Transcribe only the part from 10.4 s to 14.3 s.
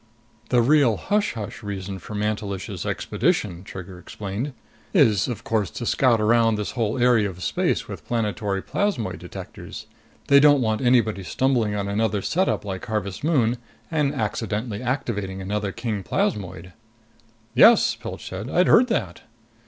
want anybody stumbling on another setup like Harvest Moon and